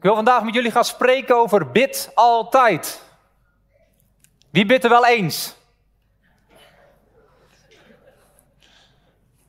[0.00, 3.02] Ik wil vandaag met jullie gaan spreken over bid altijd.
[4.50, 5.54] Wie bidt er wel eens?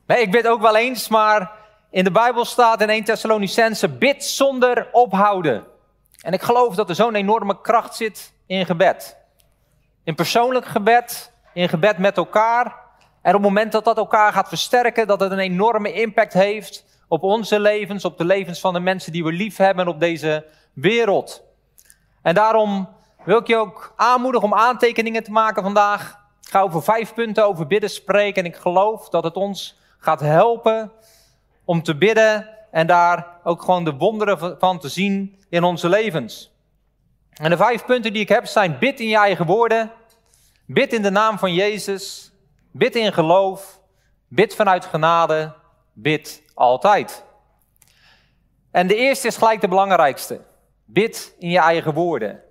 [0.06, 1.52] Nee, ik bid ook wel eens, maar
[1.90, 5.64] in de Bijbel staat in 1 Thessalonicense, bid zonder ophouden.
[6.20, 9.16] En ik geloof dat er zo'n enorme kracht zit in gebed.
[10.04, 12.76] In persoonlijk gebed, in gebed met elkaar.
[13.22, 16.91] En op het moment dat dat elkaar gaat versterken, dat het een enorme impact heeft
[17.12, 20.00] op onze levens, op de levens van de mensen die we lief hebben en op
[20.00, 21.42] deze wereld.
[22.22, 22.88] En daarom
[23.24, 26.20] wil ik je ook aanmoedigen om aantekeningen te maken vandaag.
[26.42, 30.20] Ik ga over vijf punten over bidden spreken en ik geloof dat het ons gaat
[30.20, 30.92] helpen
[31.64, 36.50] om te bidden en daar ook gewoon de wonderen van te zien in onze levens.
[37.32, 39.90] En de vijf punten die ik heb zijn bid in je eigen woorden,
[40.66, 42.32] bid in de naam van Jezus,
[42.70, 43.80] bid in geloof,
[44.28, 45.60] bid vanuit genade,
[45.92, 47.24] bid altijd.
[48.70, 50.40] En de eerste is gelijk de belangrijkste.
[50.84, 52.42] Bid in je eigen woorden.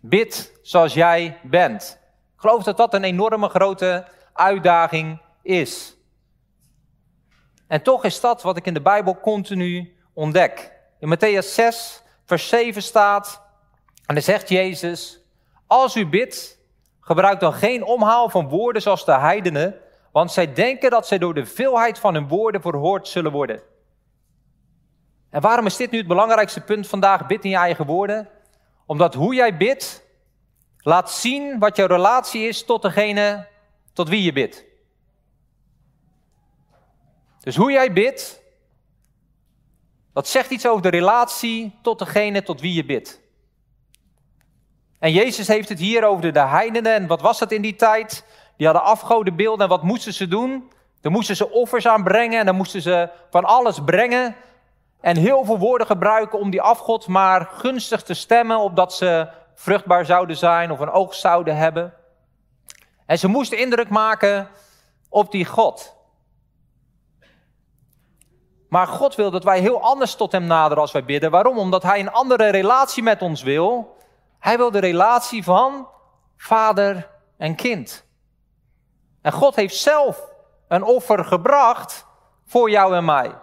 [0.00, 1.98] Bid zoals jij bent.
[2.34, 5.96] Ik geloof dat dat een enorme grote uitdaging is.
[7.66, 10.72] En toch is dat wat ik in de Bijbel continu ontdek.
[10.98, 13.42] In Matthäus 6, vers 7 staat,
[14.06, 15.20] en dan zegt Jezus,
[15.66, 16.58] als u bidt,
[17.00, 19.74] gebruik dan geen omhaal van woorden zoals de heidenen,
[20.18, 23.60] want zij denken dat zij door de veelheid van hun woorden verhoord zullen worden.
[25.30, 28.28] En waarom is dit nu het belangrijkste punt vandaag, bid in je eigen woorden?
[28.86, 30.02] Omdat hoe jij bidt,
[30.78, 33.46] laat zien wat jouw relatie is tot degene
[33.92, 34.64] tot wie je bidt.
[37.40, 38.40] Dus hoe jij bidt,
[40.12, 43.20] dat zegt iets over de relatie tot degene tot wie je bidt.
[44.98, 46.94] En Jezus heeft het hier over de heidenen.
[46.94, 48.24] En wat was dat in die tijd?
[48.58, 49.62] Die hadden afgodenbeelden.
[49.62, 50.72] En wat moesten ze doen?
[51.00, 52.38] Dan moesten ze offers aanbrengen.
[52.38, 54.36] En dan moesten ze van alles brengen.
[55.00, 58.58] En heel veel woorden gebruiken om die afgod maar gunstig te stemmen.
[58.58, 61.94] Opdat ze vruchtbaar zouden zijn of een oogst zouden hebben.
[63.06, 64.48] En ze moesten indruk maken
[65.08, 65.96] op die God.
[68.68, 71.30] Maar God wil dat wij heel anders tot Hem naderen als wij bidden.
[71.30, 71.58] Waarom?
[71.58, 73.96] Omdat Hij een andere relatie met ons wil.
[74.38, 75.88] Hij wil de relatie van
[76.36, 78.07] vader en kind.
[79.28, 80.26] En God heeft zelf
[80.68, 82.06] een offer gebracht
[82.46, 83.34] voor jou en mij.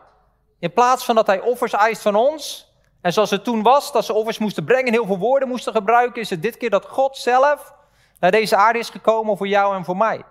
[0.60, 2.74] In plaats van dat Hij offers eist van ons.
[3.02, 5.74] En zoals het toen was, dat ze offers moesten brengen en heel veel woorden moesten
[5.74, 7.74] gebruiken, is het dit keer dat God zelf
[8.20, 10.24] naar deze aarde is gekomen voor jou en voor mij.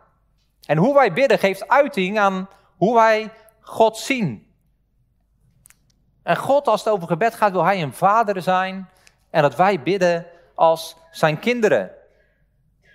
[0.67, 4.55] En hoe wij bidden geeft uiting aan hoe wij God zien.
[6.23, 8.91] En God, als het over gebed gaat, wil Hij een vader zijn.
[9.31, 11.91] En dat wij bidden als zijn kinderen.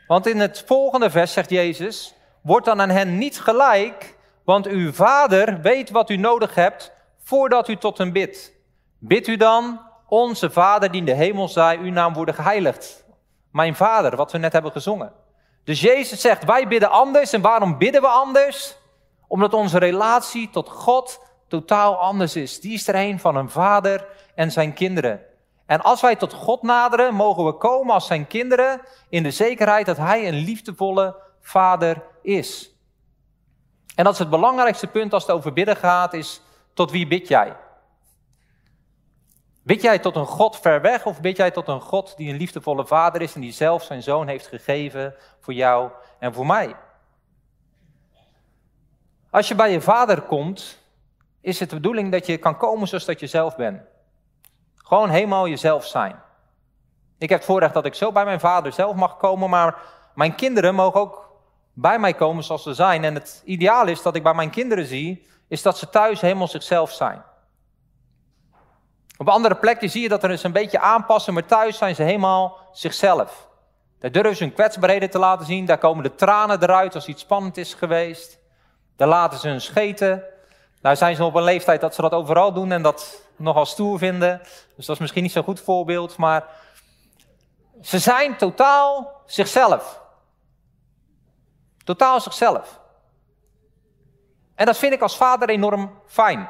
[0.08, 2.18] Want in het volgende vers zegt Jezus:
[2.50, 6.92] Word dan aan hen niet gelijk, want uw vader weet wat u nodig hebt
[7.24, 8.54] voordat u tot hem bidt.
[9.00, 13.06] Bid u dan, onze vader die in de hemel zij, uw naam worden geheiligd.
[13.52, 15.12] Mijn vader, wat we net hebben gezongen.
[15.64, 17.34] Dus Jezus zegt, wij bidden anders.
[17.34, 18.76] En waarom bidden we anders?
[19.28, 22.60] Omdat onze relatie tot God totaal anders is.
[22.60, 24.06] Die is er een van een vader
[24.36, 25.22] en zijn kinderen.
[25.66, 29.86] En als wij tot God naderen, mogen we komen als zijn kinderen in de zekerheid
[29.86, 32.74] dat hij een liefdevolle vader is.
[33.96, 36.42] En dat is het belangrijkste punt als het over bidden gaat, is
[36.74, 37.56] tot wie bid jij?
[39.64, 42.38] Bid jij tot een God ver weg of bid jij tot een God die een
[42.38, 46.76] liefdevolle vader is en die zelf zijn zoon heeft gegeven voor jou en voor mij?
[49.30, 50.78] Als je bij je vader komt,
[51.42, 53.82] is het de bedoeling dat je kan komen zoals dat je zelf bent.
[54.76, 56.22] Gewoon helemaal jezelf zijn.
[57.18, 59.78] Ik heb het voorrecht dat ik zo bij mijn vader zelf mag komen, maar
[60.16, 61.29] mijn kinderen mogen ook
[61.74, 63.04] bij mij komen zoals ze zijn.
[63.04, 66.48] En het ideaal is dat ik bij mijn kinderen zie, is dat ze thuis helemaal
[66.48, 67.24] zichzelf zijn.
[69.18, 72.04] Op andere plekken zie je dat er eens een beetje aanpassen, maar thuis zijn ze
[72.04, 73.48] helemaal zichzelf.
[74.00, 77.22] Daar durven ze hun kwetsbaarheden te laten zien, daar komen de tranen eruit als iets
[77.22, 78.40] spannend is geweest.
[78.96, 80.24] Daar laten ze hun scheten.
[80.82, 83.98] Nou zijn ze op een leeftijd dat ze dat overal doen en dat nogal stoer
[83.98, 84.42] vinden.
[84.76, 86.46] Dus dat is misschien niet zo'n goed voorbeeld, maar
[87.82, 90.02] ze zijn totaal zichzelf.
[91.90, 92.80] Totaal zichzelf.
[94.56, 96.50] En dat vind ik als vader enorm fijn.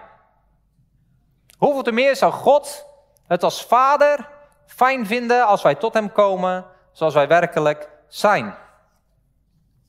[1.57, 2.85] Hoeveel te meer zou God
[3.27, 4.29] het als vader
[4.65, 8.55] fijn vinden als wij tot hem komen zoals wij werkelijk zijn.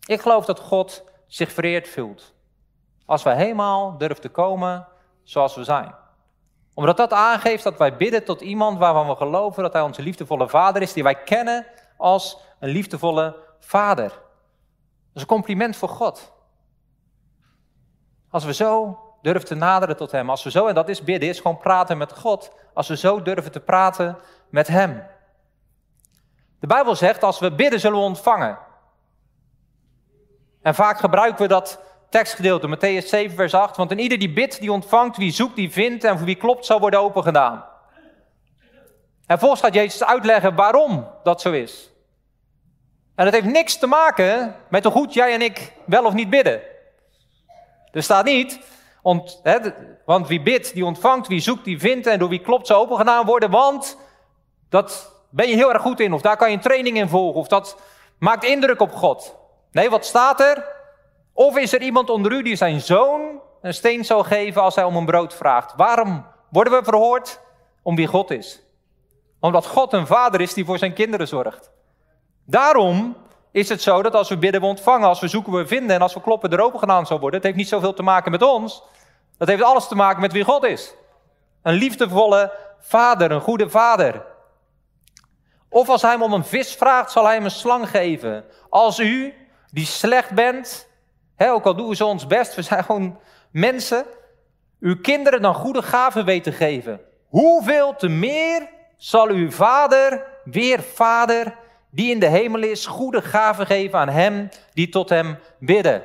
[0.07, 2.35] Ik geloof dat God zich vereerd voelt
[3.07, 4.87] als wij helemaal durven te komen
[5.23, 5.95] zoals we zijn.
[6.75, 10.49] Omdat dat aangeeft dat wij bidden tot iemand waarvan we geloven dat hij onze liefdevolle
[10.49, 11.67] vader is, die wij kennen
[11.97, 14.29] als een liefdevolle vader.
[15.21, 16.33] Is een compliment voor God.
[18.31, 20.31] Als we zo durven te naderen tot Hem.
[20.31, 22.53] Als we zo, en dat is bidden, is gewoon praten met God.
[22.75, 24.19] Als we zo durven te praten
[24.51, 25.07] met Hem.
[26.61, 28.59] De Bijbel zegt, als we bidden zullen we ontvangen.
[30.63, 31.81] En vaak gebruiken we dat
[32.11, 33.77] tekstgedeelte, Matthäus 7, vers 8.
[33.77, 36.67] Want in ieder die bidt, die ontvangt, wie zoekt, die vindt en voor wie klopt,
[36.67, 37.65] zal worden opengedaan.
[39.27, 41.90] En volgens gaat Jezus uitleggen waarom dat zo is.
[43.21, 46.31] En dat heeft niks te maken met hoe goed jij en ik wel of niet
[46.31, 46.61] bidden.
[47.93, 48.61] Er staat niet,
[49.03, 49.59] want, hè,
[50.05, 53.27] want wie bidt, die ontvangt, wie zoekt, die vindt en door wie klopt, zal opengedaan
[53.27, 53.51] worden.
[53.51, 53.97] Want
[54.69, 57.41] dat ben je heel erg goed in, of daar kan je een training in volgen,
[57.41, 57.81] of dat
[58.19, 59.37] maakt indruk op God.
[59.73, 60.65] Nee, wat staat er?
[61.33, 64.85] Of is er iemand onder u die zijn zoon een steen zal geven als hij
[64.85, 65.73] om een brood vraagt?
[65.77, 67.41] Waarom worden we verhoord?
[67.83, 68.63] Om wie God is.
[69.41, 71.71] Omdat God een vader is die voor zijn kinderen zorgt.
[72.51, 73.17] Daarom
[73.51, 76.03] is het zo dat als we bidden we ontvangen, als we zoeken we vinden en
[76.03, 77.37] als we kloppen er open gedaan zal worden.
[77.39, 78.83] Het heeft niet zoveel te maken met ons.
[79.39, 80.95] Dat heeft alles te maken met wie God is.
[81.63, 84.25] Een liefdevolle vader, een goede vader.
[85.69, 88.45] Of als hij hem om een vis vraagt, zal hij hem een slang geven.
[88.69, 89.35] Als u,
[89.73, 90.89] die slecht bent,
[91.37, 93.19] hè, ook al doen ze ons best, we zijn gewoon
[93.51, 94.05] mensen,
[94.81, 97.01] uw kinderen dan goede gaven weten geven.
[97.29, 101.59] Hoeveel te meer zal uw vader, weer vader,
[101.91, 106.03] die in de hemel is, goede gaven geven aan hem die tot hem bidden.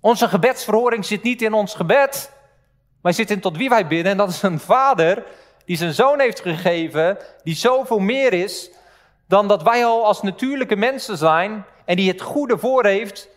[0.00, 2.32] Onze gebedsverhoring zit niet in ons gebed,
[3.02, 4.12] maar zit in tot wie wij bidden.
[4.12, 5.24] En dat is een vader
[5.64, 8.70] die zijn zoon heeft gegeven, die zoveel meer is
[9.26, 13.28] dan dat wij al als natuurlijke mensen zijn en die het goede voor heeft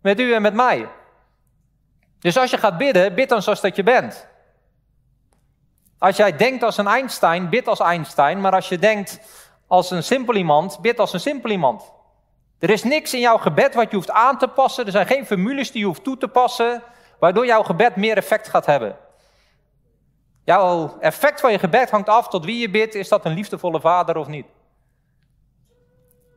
[0.00, 0.88] met u en met mij.
[2.18, 4.26] Dus als je gaat bidden, bid dan zoals dat je bent.
[5.98, 8.40] Als jij denkt als een Einstein, bid als Einstein.
[8.40, 9.20] Maar als je denkt
[9.66, 11.92] als een simpel iemand, bid als een simpel iemand.
[12.58, 14.84] Er is niks in jouw gebed wat je hoeft aan te passen.
[14.86, 16.82] Er zijn geen formules die je hoeft toe te passen,
[17.18, 18.96] waardoor jouw gebed meer effect gaat hebben.
[20.44, 22.94] Jouw effect van je gebed hangt af tot wie je bidt.
[22.94, 24.46] Is dat een liefdevolle vader of niet?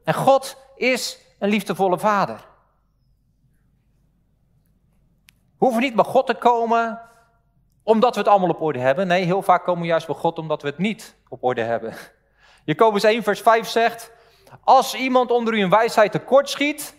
[0.04, 2.48] En God is een liefdevolle vader.
[5.28, 7.02] We hoeven niet bij God te komen
[7.84, 9.08] omdat we het allemaal op orde hebben.
[9.08, 11.94] Nee, heel vaak komen we juist bij God omdat we het niet op orde hebben.
[12.66, 14.12] Jacobus 1, vers 5 zegt:
[14.64, 16.96] Als iemand onder u een wijsheid tekort schiet,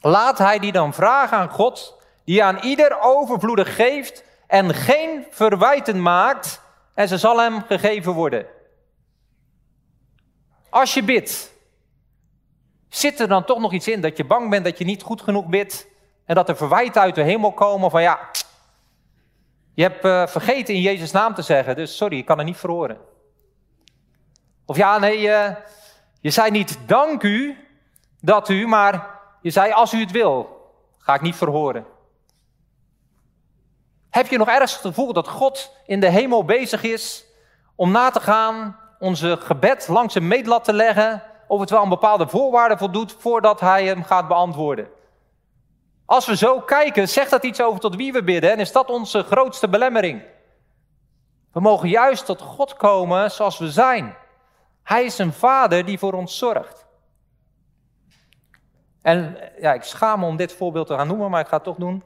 [0.00, 6.02] laat hij die dan vragen aan God, die aan ieder overvloedig geeft en geen verwijten
[6.02, 6.60] maakt,
[6.94, 8.46] en ze zal hem gegeven worden.
[10.70, 11.52] Als je bidt,
[12.88, 15.22] zit er dan toch nog iets in dat je bang bent dat je niet goed
[15.22, 15.86] genoeg bidt
[16.24, 18.30] en dat er verwijten uit de hemel komen van ja,
[19.74, 22.56] je hebt uh, vergeten in Jezus naam te zeggen, dus sorry, ik kan er niet
[22.56, 22.96] voor.
[24.72, 25.48] Of ja, nee, uh,
[26.20, 27.68] je zei niet dank u
[28.20, 30.66] dat u, maar je zei als u het wil,
[30.98, 31.86] ga ik niet verhoren.
[34.10, 37.24] Heb je nog ergens het gevoel dat God in de hemel bezig is
[37.74, 41.88] om na te gaan, onze gebed langs een meetlat te leggen, of het wel aan
[41.88, 44.88] bepaalde voorwaarden voldoet voordat hij hem gaat beantwoorden?
[46.06, 48.90] Als we zo kijken, zegt dat iets over tot wie we bidden en is dat
[48.90, 50.22] onze grootste belemmering.
[51.52, 54.20] We mogen juist tot God komen zoals we zijn.
[54.82, 56.86] Hij is een vader die voor ons zorgt.
[59.02, 61.64] En ja, ik schaam me om dit voorbeeld te gaan noemen, maar ik ga het
[61.64, 62.04] toch doen.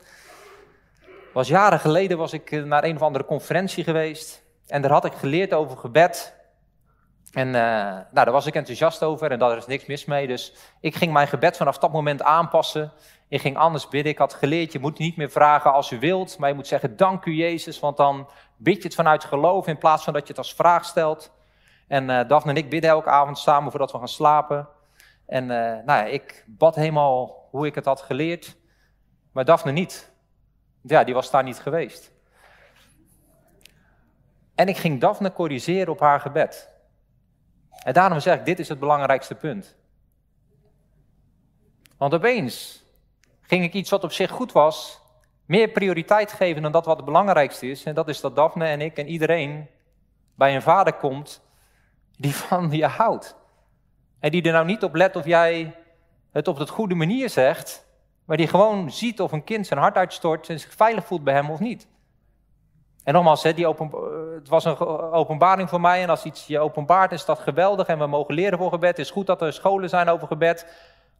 [1.33, 4.43] Was jaren geleden was ik naar een of andere conferentie geweest.
[4.67, 6.35] En daar had ik geleerd over gebed.
[7.33, 10.27] En uh, nou, daar was ik enthousiast over en daar is niks mis mee.
[10.27, 12.93] Dus ik ging mijn gebed vanaf dat moment aanpassen.
[13.29, 14.13] Ik ging anders bidden.
[14.13, 16.39] Ik had geleerd, je moet niet meer vragen als u wilt.
[16.39, 17.81] Maar je moet zeggen, dank u Jezus.
[17.81, 20.85] Want dan bid je het vanuit geloof in plaats van dat je het als vraag
[20.85, 21.33] stelt.
[21.87, 24.69] En uh, Daphne en ik bidden elke avond samen voordat we gaan slapen.
[25.27, 28.57] En uh, nou ja, ik bad helemaal hoe ik het had geleerd.
[29.33, 30.13] Maar Daphne niet.
[30.83, 32.13] Ja, die was daar niet geweest.
[34.55, 36.71] En ik ging Daphne corrigeren op haar gebed.
[37.83, 39.77] En daarom zeg ik, dit is het belangrijkste punt.
[41.97, 42.85] Want opeens
[43.41, 45.01] ging ik iets wat op zich goed was,
[45.45, 47.85] meer prioriteit geven dan dat wat het belangrijkste is.
[47.85, 49.69] En dat is dat Daphne en ik en iedereen
[50.35, 51.46] bij een vader komt
[52.17, 53.37] die van je houdt.
[54.21, 55.75] En die er nou niet op let of jij
[56.33, 57.87] het op de goede manier zegt,
[58.25, 61.35] maar die gewoon ziet of een kind zijn hart uitstort en zich veilig voelt bij
[61.35, 61.89] hem of niet.
[63.05, 63.91] En nogmaals, die open,
[64.35, 64.79] het was een
[65.13, 68.59] openbaring voor mij en als iets je openbaart is dat geweldig en we mogen leren
[68.59, 68.89] voor gebed.
[68.89, 70.67] Het is goed dat er scholen zijn over gebed.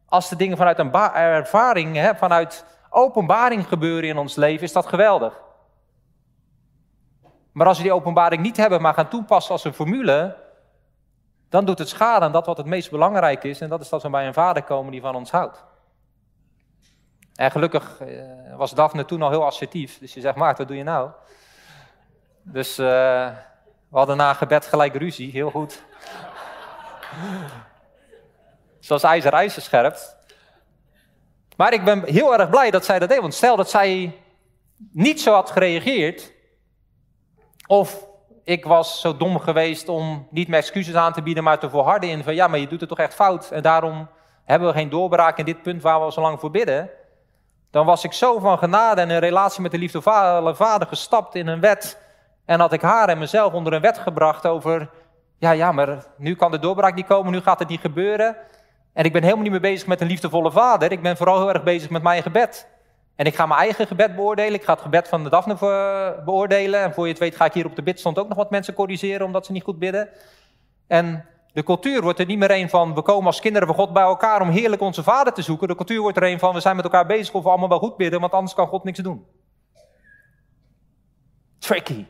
[0.05, 4.85] Als de dingen vanuit een ervaring, hè, vanuit openbaring gebeuren in ons leven, is dat
[4.85, 5.41] geweldig.
[7.51, 10.35] Maar als we die openbaring niet hebben, maar gaan toepassen als een formule,
[11.49, 13.61] dan doet het schade aan dat wat het meest belangrijk is.
[13.61, 15.63] En dat is dat we bij een vader komen die van ons houdt.
[17.35, 19.99] En gelukkig eh, was Daphne toen al heel assertief.
[19.99, 21.09] Dus je zegt, Maart, wat doe je nou?
[22.41, 22.85] Dus uh,
[23.89, 25.83] we hadden na gebed gelijk ruzie, heel goed.
[28.79, 30.15] Zoals ijzer ijzer scherpt.
[31.55, 33.21] Maar ik ben heel erg blij dat zij dat deed.
[33.21, 34.17] Want stel dat zij
[34.91, 36.33] niet zo had gereageerd.
[37.67, 38.05] Of
[38.47, 42.09] ik was zo dom geweest om niet meer excuses aan te bieden, maar te volharden
[42.09, 43.51] in van ja, maar je doet het toch echt fout.
[43.51, 44.09] En daarom
[44.45, 46.89] hebben we geen doorbraak in dit punt waar we al zo lang voor bidden.
[47.71, 51.47] Dan was ik zo van genade en een relatie met de liefdevolle vader gestapt in
[51.47, 51.99] een wet.
[52.45, 54.89] En had ik haar en mezelf onder een wet gebracht over,
[55.37, 58.37] ja, ja, maar nu kan de doorbraak niet komen, nu gaat het niet gebeuren.
[58.93, 60.91] En ik ben helemaal niet meer bezig met een liefdevolle vader.
[60.91, 62.67] Ik ben vooral heel erg bezig met mijn gebed.
[63.17, 64.53] En ik ga mijn eigen gebed beoordelen.
[64.53, 65.55] Ik ga het gebed van de Daphne
[66.25, 66.81] beoordelen.
[66.81, 68.73] En voor je het weet ga ik hier op de bidstond ook nog wat mensen
[68.73, 70.09] corrigeren omdat ze niet goed bidden.
[70.87, 73.93] En de cultuur wordt er niet meer een van, we komen als kinderen van God
[73.93, 75.67] bij elkaar om heerlijk onze vader te zoeken.
[75.67, 77.79] De cultuur wordt er een van, we zijn met elkaar bezig of we allemaal wel
[77.79, 79.25] goed bidden, want anders kan God niks doen.
[81.59, 82.05] Tricky.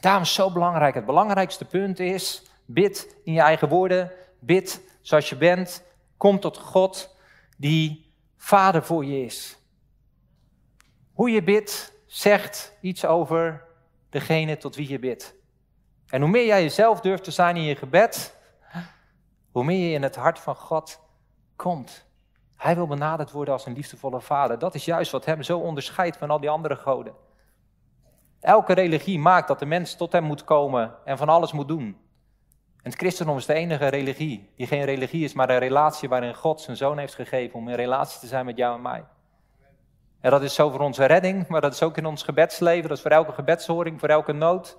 [0.00, 0.94] Daarom is het zo belangrijk.
[0.94, 5.84] Het belangrijkste punt is, bid in je eigen woorden, bid zoals je bent,
[6.16, 7.16] kom tot God
[7.56, 8.03] die
[8.44, 9.58] vader voor je is.
[11.12, 13.64] Hoe je bidt, zegt iets over
[14.10, 15.34] degene tot wie je bidt.
[16.06, 18.36] En hoe meer jij jezelf durft te zijn in je gebed,
[19.50, 21.00] hoe meer je in het hart van God
[21.56, 22.06] komt.
[22.56, 24.58] Hij wil benaderd worden als een liefdevolle vader.
[24.58, 27.14] Dat is juist wat hem zo onderscheidt van al die andere goden.
[28.40, 32.03] Elke religie maakt dat de mens tot hem moet komen en van alles moet doen.
[32.84, 36.34] En het christendom is de enige religie die geen religie is, maar een relatie waarin
[36.34, 39.04] God zijn zoon heeft gegeven om in relatie te zijn met jou en mij.
[40.20, 42.96] En dat is zo voor onze redding, maar dat is ook in ons gebedsleven, dat
[42.96, 44.78] is voor elke gebedshoring, voor elke nood.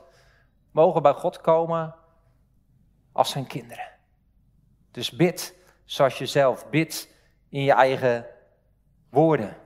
[0.71, 1.95] Mogen bij God komen
[3.11, 3.91] als zijn kinderen.
[4.91, 7.09] Dus bid zoals jezelf, bid
[7.49, 8.25] in je eigen
[9.09, 9.57] woorden.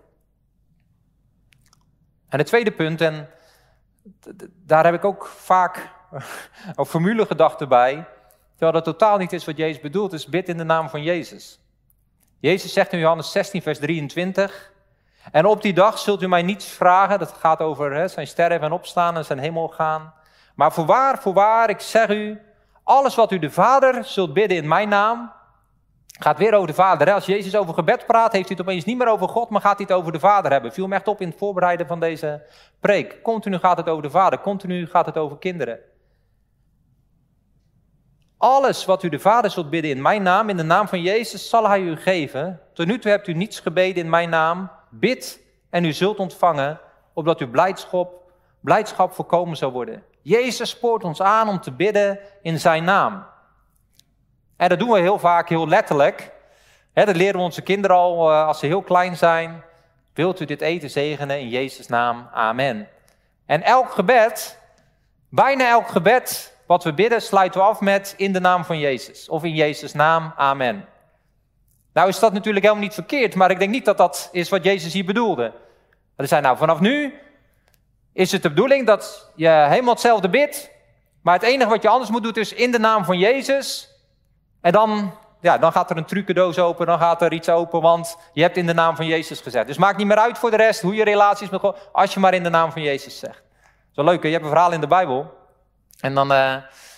[2.30, 3.30] En het tweede punt, en
[4.66, 5.92] daar heb ik ook vaak
[6.76, 8.08] een formulegedachten bij,
[8.60, 11.60] Terwijl dat totaal niet is wat Jezus bedoelt, is bid in de naam van Jezus.
[12.40, 14.72] Jezus zegt in Johannes 16, vers 23.
[15.32, 17.20] En op die dag zult u mij niets vragen.
[17.20, 20.14] Dat gaat over hè, zijn sterven en opstaan en zijn hemel gaan.
[20.56, 22.42] Maar voorwaar, voorwaar, ik zeg u,
[22.84, 25.32] alles wat u de Vader zult bidden in mijn naam,
[26.20, 27.14] gaat weer over de Vader.
[27.14, 29.78] Als Jezus over gebed praat, heeft hij het opeens niet meer over God, maar gaat
[29.78, 30.74] hij het over de Vader hebben.
[30.74, 32.42] Viel me echt op in het voorbereiden van deze
[32.80, 33.22] preek.
[33.22, 35.80] Continu gaat het over de Vader, continu gaat het over kinderen.
[38.40, 41.50] Alles wat u de Vader zult bidden in mijn naam, in de naam van Jezus,
[41.50, 42.62] zal hij u geven.
[42.74, 44.72] Tot nu toe hebt u niets gebeden in mijn naam.
[44.90, 46.80] Bid en u zult ontvangen,
[47.14, 50.04] opdat uw blijdschap, blijdschap voorkomen zal worden.
[50.22, 53.26] Jezus spoort ons aan om te bidden in zijn naam.
[54.58, 56.32] En dat doen we heel vaak heel letterlijk.
[56.94, 59.64] dat leren we onze kinderen al eh, als ze heel klein zijn.
[60.14, 62.30] Wilt u dit eten zegenen in Jezus' naam?
[62.34, 62.88] Amen.
[63.46, 64.60] En elk gebed,
[65.30, 69.30] bijna elk gebed, wat we bidden sluiten we af met in de naam van Jezus.
[69.30, 70.86] Of in Jezus' naam, amen.
[71.94, 74.64] Nou is dat natuurlijk helemaal niet verkeerd, maar ik denk niet dat dat is wat
[74.64, 75.54] Jezus hier bedoelde.
[76.16, 77.14] Er zijn nou vanaf nu
[78.14, 80.72] is het de bedoeling dat je helemaal hetzelfde bidt,
[81.22, 83.96] maar het enige wat je anders moet doen is in de naam van Jezus.
[84.62, 88.18] En dan, ja, dan gaat er een trucendoos open, dan gaat er iets open, want
[88.34, 89.68] je hebt in de naam van Jezus gezegd.
[89.68, 92.20] Dus maakt niet meer uit voor de rest hoe je relaties met God, als je
[92.20, 93.44] maar in de naam van Jezus zegt.
[93.92, 95.38] Zo leuk, je hebt een verhaal in de Bijbel.
[96.00, 96.56] En dan uh,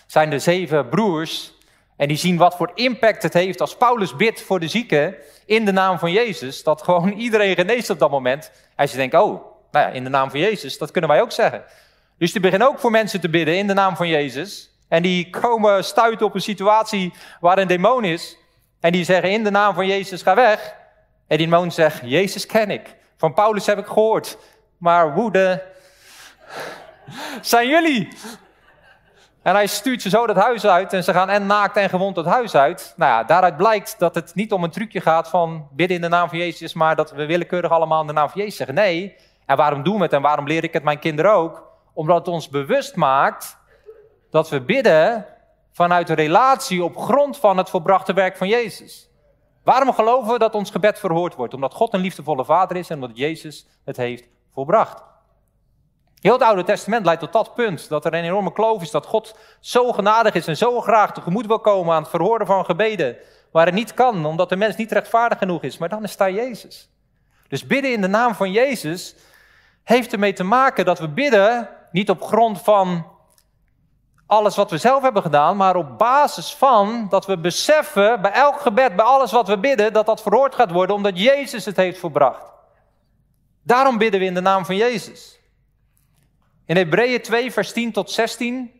[0.08, 1.54] zijn er zeven broers.
[1.98, 5.16] En die zien wat voor impact het heeft als Paulus bidt voor de zieken
[5.46, 6.64] in de naam van Jezus.
[6.64, 8.52] Dat gewoon iedereen geneest op dat moment.
[8.76, 11.32] En ze denken, oh, nou ja, in de naam van Jezus, dat kunnen wij ook
[11.32, 11.64] zeggen.
[12.18, 14.72] Dus die beginnen ook voor mensen te bidden in de naam van Jezus.
[14.88, 18.38] En die komen stuiten op een situatie waar een demon is.
[18.80, 20.76] En die zeggen in de naam van Jezus, ga weg.
[21.28, 22.96] En die demon zegt, Jezus ken ik.
[23.18, 24.38] Van Paulus heb ik gehoord.
[24.78, 25.64] Maar woede
[27.42, 28.08] zijn jullie.
[29.42, 32.16] En hij stuurt ze zo dat huis uit en ze gaan en naakt en gewond
[32.16, 32.94] het huis uit.
[32.98, 36.08] Nou ja, daaruit blijkt dat het niet om een trucje gaat van bidden in de
[36.08, 38.76] naam van Jezus, maar dat we willekeurig allemaal in de naam van Jezus zeggen.
[38.76, 41.70] Nee, en waarom doen we het en waarom leer ik het mijn kinderen ook?
[41.94, 43.58] Omdat het ons bewust maakt
[44.30, 45.26] dat we bidden
[45.72, 49.10] vanuit een relatie op grond van het volbrachte werk van Jezus.
[49.64, 51.54] Waarom geloven we dat ons gebed verhoord wordt?
[51.54, 55.04] Omdat God een liefdevolle vader is en omdat Jezus het heeft volbracht.
[56.22, 59.06] Heel het Oude Testament leidt tot dat punt, dat er een enorme kloof is, dat
[59.06, 63.18] God zo genadig is en zo graag tegemoet wil komen aan het verhoren van gebeden,
[63.52, 65.78] waar het niet kan, omdat de mens niet rechtvaardig genoeg is.
[65.78, 66.90] Maar dan is daar Jezus.
[67.48, 69.16] Dus bidden in de naam van Jezus
[69.84, 73.06] heeft ermee te maken dat we bidden niet op grond van
[74.26, 78.60] alles wat we zelf hebben gedaan, maar op basis van dat we beseffen bij elk
[78.60, 82.00] gebed, bij alles wat we bidden, dat dat verhoord gaat worden omdat Jezus het heeft
[82.00, 82.52] volbracht.
[83.64, 85.41] Daarom bidden we in de naam van Jezus.
[86.72, 88.72] In Hebreeën 2, vers 10 tot 16.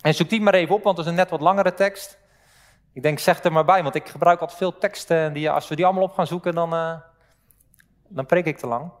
[0.00, 2.18] En zoek die maar even op, want dat is een net wat langere tekst.
[2.92, 5.32] Ik denk, zeg er maar bij, want ik gebruik altijd veel teksten.
[5.32, 6.94] Die, als we die allemaal op gaan zoeken, dan, uh,
[8.08, 8.92] dan preek ik te lang.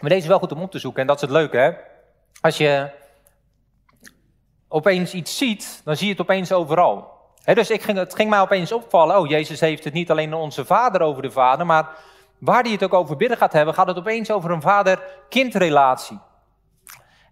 [0.00, 1.72] Maar deze is wel goed om op te zoeken en dat is het leuke, hè?
[2.40, 2.90] Als je
[4.68, 7.10] opeens iets ziet, dan zie je het opeens overal.
[7.44, 10.64] dus ik ging, het ging mij opeens opvallen, oh, Jezus heeft het niet alleen onze
[10.64, 11.96] vader over de vader, maar
[12.40, 16.18] waar hij het ook over bidden gaat hebben, gaat het opeens over een vader-kindrelatie.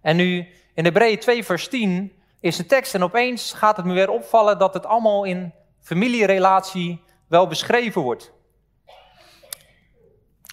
[0.01, 3.93] En nu in Hebreeën 2 vers 10 is de tekst en opeens gaat het me
[3.93, 8.31] weer opvallen dat het allemaal in familierelatie wel beschreven wordt.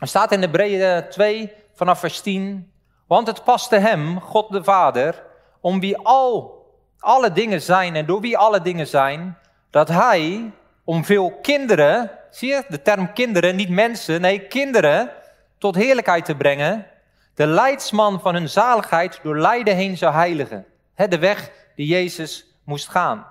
[0.00, 2.72] Er staat in Hebreeën 2 vanaf vers 10,
[3.06, 5.22] want het paste hem, God de Vader,
[5.60, 6.64] om wie al
[6.98, 9.38] alle dingen zijn en door wie alle dingen zijn,
[9.70, 10.52] dat hij
[10.84, 15.12] om veel kinderen, zie je de term kinderen, niet mensen, nee kinderen,
[15.58, 16.86] tot heerlijkheid te brengen,
[17.34, 20.66] de leidsman van hun zaligheid door lijden heen zou heiligen.
[20.94, 23.26] de weg die Jezus moest gaan.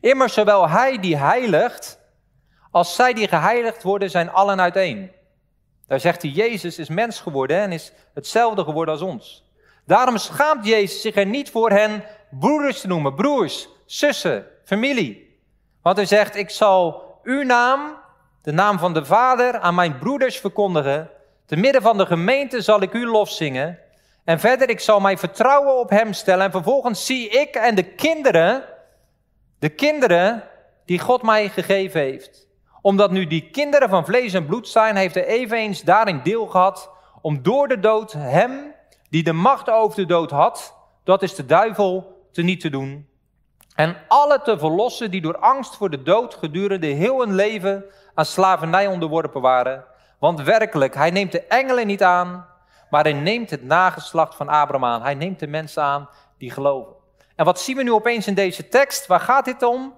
[0.00, 1.98] Immers zowel hij die heiligt,
[2.70, 5.10] als zij die geheiligd worden, zijn allen uiteen.
[5.86, 9.44] Daar zegt hij, Jezus is mens geworden en is hetzelfde geworden als ons.
[9.86, 15.40] Daarom schaamt Jezus zich er niet voor hen broeders te noemen, broers, zussen, familie.
[15.82, 17.95] Want hij zegt, ik zal uw naam,
[18.46, 21.10] de naam van de Vader, aan mijn broeders verkondigen.
[21.46, 23.78] Te midden van de gemeente zal ik u lof zingen.
[24.24, 26.44] En verder, ik zal mijn vertrouwen op hem stellen.
[26.44, 28.64] En vervolgens zie ik en de kinderen,
[29.58, 30.42] de kinderen
[30.84, 32.48] die God mij gegeven heeft.
[32.82, 36.90] Omdat nu die kinderen van vlees en bloed zijn, heeft hij eveneens daarin deel gehad
[37.22, 38.74] om door de dood hem,
[39.10, 40.74] die de macht over de dood had,
[41.04, 43.08] dat is de duivel, te niet te doen.
[43.74, 47.84] En alle te verlossen die door angst voor de dood gedurende heel hun leven
[48.16, 49.84] aan slavernij onderworpen waren.
[50.18, 52.46] Want werkelijk, hij neemt de engelen niet aan,
[52.90, 55.02] maar hij neemt het nageslacht van Abraham aan.
[55.02, 56.08] Hij neemt de mensen aan
[56.38, 56.92] die geloven.
[57.36, 59.06] En wat zien we nu opeens in deze tekst?
[59.06, 59.94] Waar gaat dit om?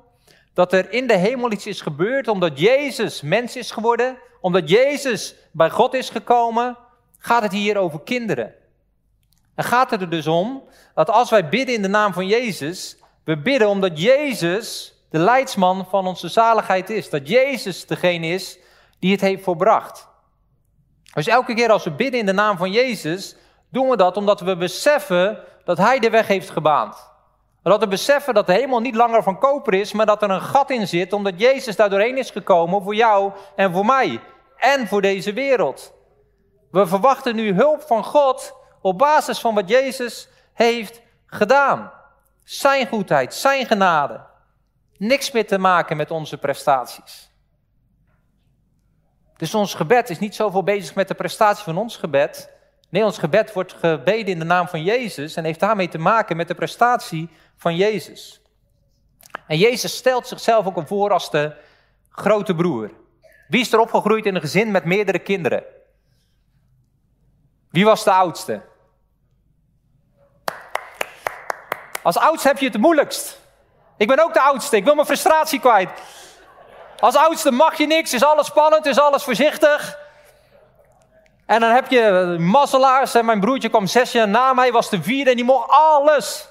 [0.55, 5.35] Dat er in de hemel iets is gebeurd omdat Jezus mens is geworden, omdat Jezus
[5.53, 6.77] bij God is gekomen,
[7.19, 8.55] gaat het hier over kinderen.
[9.55, 10.63] En gaat het er dus om
[10.95, 15.87] dat als wij bidden in de naam van Jezus, we bidden omdat Jezus de leidsman
[15.91, 17.11] van onze zaligheid is.
[17.11, 18.59] Dat Jezus degene is
[18.99, 20.09] die het heeft volbracht.
[21.15, 23.37] Dus elke keer als we bidden in de naam van Jezus,
[23.71, 27.11] doen we dat omdat we beseffen dat Hij de weg heeft gebaand.
[27.63, 30.41] Dat we beseffen dat de hemel niet langer van koper is, maar dat er een
[30.41, 34.21] gat in zit, omdat Jezus daar doorheen is gekomen voor jou en voor mij
[34.57, 35.93] en voor deze wereld.
[36.71, 41.93] We verwachten nu hulp van God op basis van wat Jezus heeft gedaan.
[42.45, 44.21] Zijn goedheid, zijn genade.
[44.99, 47.31] Niks meer te maken met onze prestaties.
[49.37, 52.51] Dus ons gebed is niet zoveel bezig met de prestatie van ons gebed.
[52.89, 56.37] Nee, ons gebed wordt gebeden in de naam van Jezus en heeft daarmee te maken
[56.37, 58.43] met de prestatie van Jezus.
[59.47, 61.57] En Jezus stelt zichzelf ook voor als de
[62.11, 62.91] grote broer.
[63.49, 65.65] Wie is er opgegroeid in een gezin met meerdere kinderen?
[67.71, 68.63] Wie was de oudste?
[72.03, 73.41] Als oudste heb je het het moeilijkst.
[73.99, 75.91] Ik ben ook de oudste, ik wil mijn frustratie kwijt.
[76.99, 79.99] Als oudste mag je niks, is alles spannend, is alles voorzichtig.
[81.47, 83.15] En dan heb je mazzelaars.
[83.15, 86.49] En mijn broertje kwam zes jaar na mij, was de vierde en die mocht alles.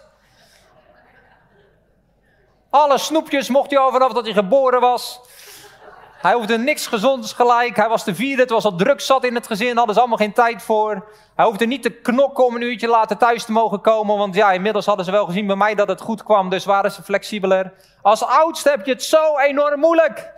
[2.70, 5.20] Alle snoepjes mocht hij al vanaf dat hij geboren was.
[6.28, 7.76] Hij hoefde niks gezonds gelijk.
[7.76, 8.42] Hij was de vierde.
[8.42, 9.78] Het was al druk zat in het gezin.
[9.78, 11.06] Hadden ze allemaal geen tijd voor.
[11.36, 14.18] Hij hoefde niet te knokken om een uurtje later thuis te mogen komen.
[14.18, 16.50] Want ja, inmiddels hadden ze wel gezien bij mij dat het goed kwam.
[16.50, 17.74] Dus waren ze flexibeler.
[18.02, 20.32] Als oudste heb je het zo enorm moeilijk.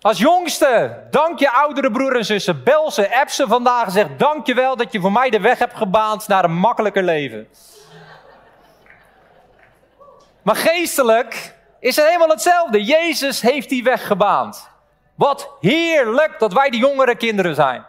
[0.00, 2.64] Als jongste, dank je oudere broer en zussen.
[2.64, 5.40] Bel ze, app ze vandaag en zeg dank je wel dat je voor mij de
[5.40, 7.48] weg hebt gebaand naar een makkelijker leven.
[10.42, 12.84] Maar geestelijk is het helemaal hetzelfde.
[12.84, 14.70] Jezus heeft die weg gebaand.
[15.14, 17.84] Wat heerlijk dat wij de jongere kinderen zijn.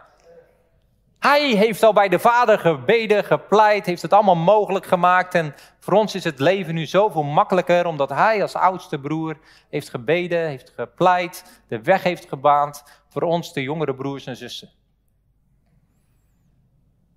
[1.18, 5.34] Hij heeft al bij de Vader gebeden, gepleit, heeft het allemaal mogelijk gemaakt.
[5.34, 9.38] En voor ons is het leven nu zoveel makkelijker, omdat Hij als oudste broer
[9.70, 14.70] heeft gebeden, heeft gepleit, de weg heeft gebaand voor ons, de jongere broers en zussen.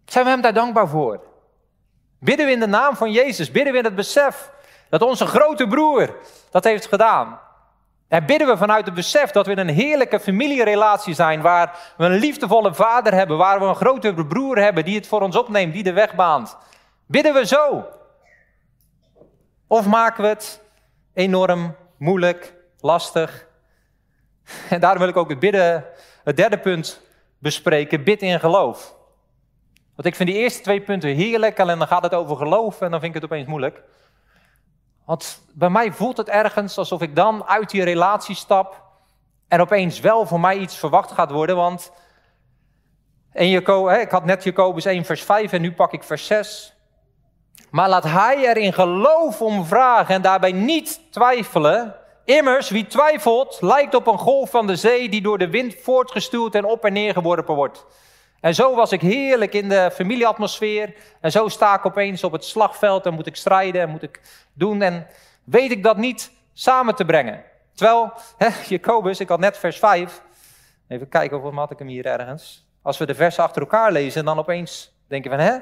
[0.05, 1.23] Zijn we Hem daar dankbaar voor?
[2.19, 4.51] Bidden we in de naam van Jezus, bidden we in het besef
[4.99, 6.15] dat onze grote broer
[6.51, 7.39] dat heeft gedaan.
[8.07, 12.05] En bidden we vanuit het besef dat we in een heerlijke familierelatie zijn, waar we
[12.05, 15.73] een liefdevolle vader hebben, waar we een grote broer hebben die het voor ons opneemt,
[15.73, 16.57] die de weg baant.
[17.05, 17.85] Bidden we zo?
[19.67, 20.61] Of maken we het
[21.13, 23.45] enorm moeilijk, lastig?
[24.69, 25.85] En daarom wil ik ook het bidden,
[26.23, 27.01] het derde punt
[27.39, 28.95] bespreken, bid in geloof.
[29.95, 32.91] Want ik vind die eerste twee punten heerlijk, alleen dan gaat het over geloof en
[32.91, 33.83] dan vind ik het opeens moeilijk.
[35.05, 38.83] Want bij mij voelt het ergens alsof ik dan uit die relatie stap
[39.47, 41.55] en opeens wel voor mij iets verwacht gaat worden.
[41.55, 41.91] Want
[43.33, 46.73] in Jacob, ik had net Jacobus 1 vers 5 en nu pak ik vers 6.
[47.69, 51.95] Maar laat hij er in geloof om vragen en daarbij niet twijfelen.
[52.25, 56.55] Immers, wie twijfelt, lijkt op een golf van de zee die door de wind voortgestuwd
[56.55, 57.85] en op en neer geworpen wordt.
[58.45, 60.95] En zo was ik heerlijk in de familieatmosfeer.
[61.21, 64.21] En zo sta ik opeens op het slagveld en moet ik strijden en moet ik
[64.53, 64.81] doen.
[64.81, 65.07] En
[65.43, 67.43] weet ik dat niet samen te brengen.
[67.73, 70.21] Terwijl, hè, Jacobus, ik had net vers 5.
[70.87, 72.67] Even kijken, of had ik hem hier ergens?
[72.81, 75.57] Als we de versen achter elkaar lezen, dan opeens denken van, hè?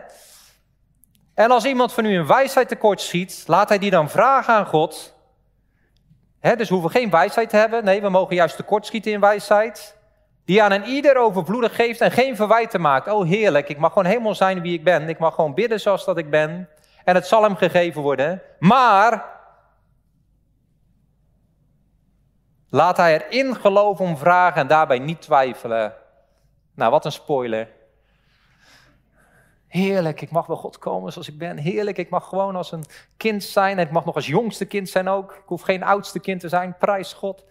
[1.33, 4.65] En als iemand van u een wijsheid tekort schiet, laat hij die dan vragen aan
[4.65, 5.15] God.
[6.39, 7.83] Hè, dus we hoeven geen wijsheid te hebben.
[7.83, 10.01] Nee, we mogen juist tekort schieten in wijsheid.
[10.45, 13.07] Die aan een ieder overvloedig geeft en geen verwijten maakt.
[13.07, 15.09] Oh heerlijk, ik mag gewoon helemaal zijn wie ik ben.
[15.09, 16.69] Ik mag gewoon bidden zoals dat ik ben.
[17.03, 18.41] En het zal hem gegeven worden.
[18.59, 19.25] Maar
[22.69, 25.93] laat hij er in geloof om vragen en daarbij niet twijfelen.
[26.75, 27.69] Nou, wat een spoiler.
[29.67, 31.57] Heerlijk, ik mag bij God komen zoals ik ben.
[31.57, 32.85] Heerlijk, ik mag gewoon als een
[33.17, 33.77] kind zijn.
[33.77, 35.31] En ik mag nog als jongste kind zijn ook.
[35.31, 37.45] Ik hoef geen oudste kind te zijn, prijs God.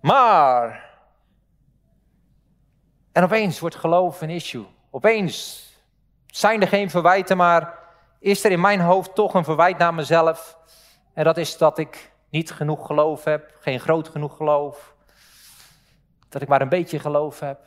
[0.00, 0.93] Maar
[3.14, 4.66] en opeens wordt geloof een issue.
[4.90, 5.66] Opeens
[6.26, 7.78] zijn er geen verwijten, maar
[8.18, 10.58] is er in mijn hoofd toch een verwijt naar mezelf.
[11.12, 14.94] En dat is dat ik niet genoeg geloof heb, geen groot genoeg geloof.
[16.28, 17.58] Dat ik maar een beetje geloof heb.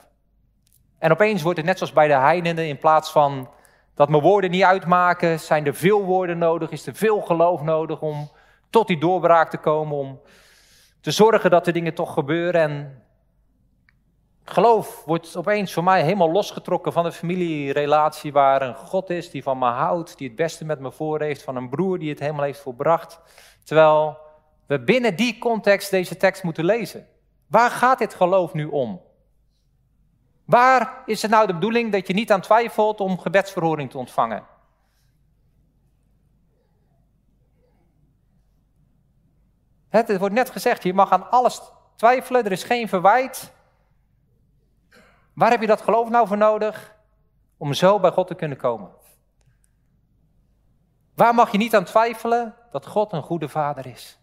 [1.00, 3.50] En opeens wordt het net zoals bij de heidenen, in plaats van
[3.96, 8.02] dat mijn woorden niet uitmaken, zijn er veel woorden nodig, is er veel geloof nodig
[8.02, 8.32] om
[8.70, 10.22] tot die doorbraak te komen, om
[11.02, 12.62] te zorgen dat de dingen toch gebeuren.
[12.62, 13.04] En
[14.50, 19.44] Geloof wordt opeens voor mij helemaal losgetrokken van de familierelatie waar een God is die
[19.44, 22.20] van me houdt, die het beste met me voor heeft, van een broer die het
[22.20, 23.20] helemaal heeft volbracht.
[23.64, 24.18] Terwijl
[24.66, 27.08] we binnen die context deze tekst moeten lezen.
[27.48, 29.02] Waar gaat dit geloof nu om?
[30.46, 34.46] Waar is het nou de bedoeling dat je niet aan twijfelt om gebedsverhoring te ontvangen?
[39.90, 41.62] Het wordt net gezegd, je mag aan alles
[41.96, 43.56] twijfelen, er is geen verwijt.
[45.38, 46.96] Waar heb je dat geloof nou voor nodig?
[47.58, 48.90] Om zo bij God te kunnen komen.
[51.16, 54.20] Waar mag je niet aan twijfelen dat God een goede vader is?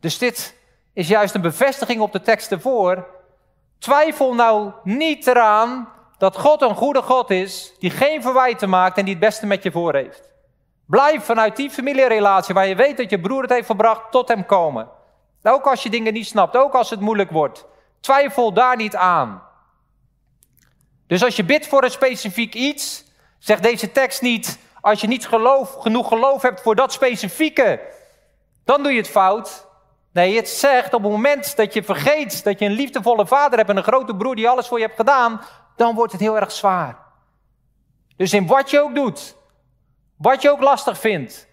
[0.00, 0.56] Dus dit
[0.92, 3.06] is juist een bevestiging op de tekst ervoor.
[3.78, 9.04] Twijfel nou niet eraan dat God een goede God is, die geen verwijten maakt en
[9.04, 10.32] die het beste met je voor heeft.
[10.86, 14.46] Blijf vanuit die familierelatie waar je weet dat je broer het heeft verbracht, tot hem
[14.46, 14.88] komen.
[15.42, 17.66] Ook als je dingen niet snapt, ook als het moeilijk wordt.
[18.04, 19.42] Twijfel daar niet aan.
[21.06, 23.04] Dus als je bidt voor een specifiek iets,
[23.38, 25.26] zegt deze tekst niet, als je niet
[25.78, 27.80] genoeg geloof hebt voor dat specifieke,
[28.64, 29.66] dan doe je het fout.
[30.12, 33.70] Nee, het zegt op het moment dat je vergeet dat je een liefdevolle vader hebt
[33.70, 35.40] en een grote broer die alles voor je hebt gedaan,
[35.76, 36.98] dan wordt het heel erg zwaar.
[38.16, 39.36] Dus in wat je ook doet,
[40.16, 41.48] wat je ook lastig vindt,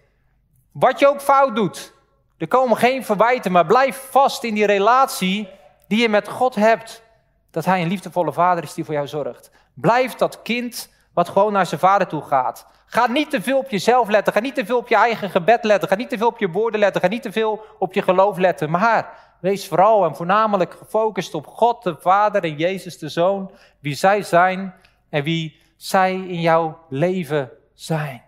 [0.72, 1.92] wat je ook fout doet,
[2.38, 5.60] er komen geen verwijten, maar blijf vast in die relatie
[5.92, 7.02] die je met God hebt,
[7.50, 9.50] dat Hij een liefdevolle vader is die voor jou zorgt.
[9.74, 12.66] Blijf dat kind wat gewoon naar zijn vader toe gaat.
[12.86, 14.32] Ga niet te veel op jezelf letten.
[14.32, 15.88] Ga niet te veel op je eigen gebed letten.
[15.88, 17.00] Ga niet te veel op je woorden letten.
[17.00, 18.70] Ga niet te veel op je geloof letten.
[18.70, 23.50] Maar wees vooral en voornamelijk gefocust op God, de Vader en Jezus, de Zoon.
[23.80, 24.74] Wie zij zijn
[25.08, 28.22] en wie zij in jouw leven zijn.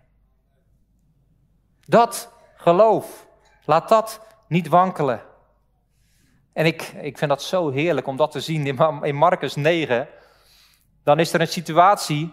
[1.87, 3.27] Dat geloof,
[3.64, 5.33] laat dat niet wankelen.
[6.54, 8.66] En ik, ik vind dat zo heerlijk om dat te zien
[9.02, 10.08] in Marcus 9.
[11.02, 12.32] Dan is er een situatie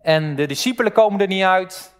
[0.00, 1.94] en de discipelen komen er niet uit.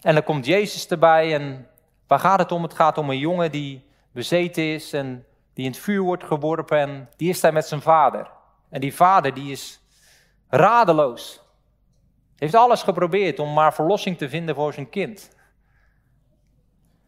[0.00, 1.68] En dan komt Jezus erbij en
[2.06, 2.62] waar gaat het om?
[2.62, 6.78] Het gaat om een jongen die bezeten is en die in het vuur wordt geworpen
[6.78, 8.30] en die is daar met zijn vader.
[8.68, 9.80] En die vader die is
[10.48, 11.42] radeloos.
[12.36, 15.36] Heeft alles geprobeerd om maar verlossing te vinden voor zijn kind.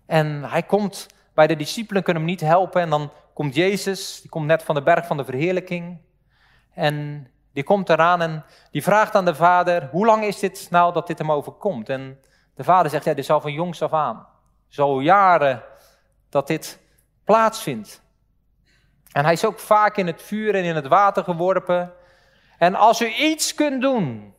[0.07, 2.81] En hij komt bij de discipelen kunnen hem niet helpen.
[2.81, 5.99] En dan komt Jezus, die komt net van de berg van de verheerlijking.
[6.75, 10.93] En die komt eraan en die vraagt aan de vader, hoe lang is dit nou
[10.93, 11.89] dat dit hem overkomt?
[11.89, 12.19] En
[12.55, 14.27] de vader zegt, ja, dit is al van jongs af aan.
[14.69, 15.63] Zo jaren
[16.29, 16.81] dat dit
[17.25, 18.03] plaatsvindt.
[19.13, 21.93] En hij is ook vaak in het vuur en in het water geworpen.
[22.59, 24.35] En als u iets kunt doen,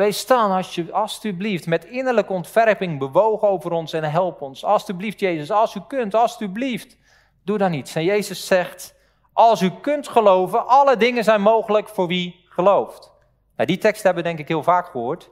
[0.00, 4.64] Wees staan alsjeblieft met innerlijke ontferping bewogen over ons en help ons.
[4.64, 6.96] Alsjeblieft, Jezus, als u kunt, alsjeblieft.
[7.44, 7.94] Doe dan niets.
[7.94, 8.94] En Jezus zegt,
[9.32, 13.12] als u kunt geloven, alle dingen zijn mogelijk voor wie gelooft.
[13.56, 15.30] Nou, die tekst hebben we denk ik heel vaak gehoord.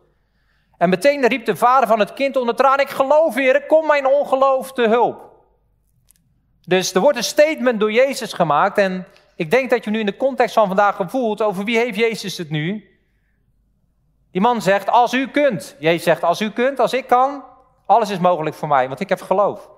[0.78, 4.06] En meteen riep de vader van het kind onder traan, ik geloof Heer, kom mijn
[4.06, 5.30] ongeloof te hulp.
[6.66, 10.06] Dus er wordt een statement door Jezus gemaakt en ik denk dat je nu in
[10.06, 12.87] de context van vandaag gevoelt over wie heeft Jezus het nu.
[14.30, 15.76] Die man zegt, als u kunt.
[15.78, 17.44] Jezus zegt, als u kunt, als ik kan,
[17.86, 19.70] alles is mogelijk voor mij, want ik heb geloof.